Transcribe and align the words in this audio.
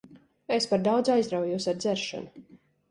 Es 0.57 0.67
par 0.71 0.81
daudz 0.89 1.13
aizraujos 1.17 1.71
ar 1.73 1.81
dzeršanu. 1.85 2.49